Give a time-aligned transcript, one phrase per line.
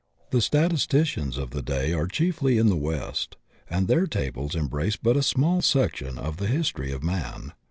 [0.31, 3.37] The statisticians of the day are chiefly in the West,
[3.69, 7.53] and their tables embrace but a small sec tion of the history of man.